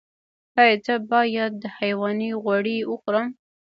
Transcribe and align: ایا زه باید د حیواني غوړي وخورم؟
ایا 0.61 0.75
زه 0.85 0.95
باید 1.11 1.51
د 1.57 1.63
حیواني 1.77 2.29
غوړي 2.43 2.77
وخورم؟ 2.91 3.27